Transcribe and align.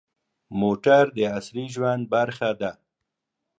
موټر 0.61 1.03
د 1.17 1.17
عصري 1.35 1.65
ژوند 1.75 2.03
برخه 2.15 2.49
ده. 2.61 2.71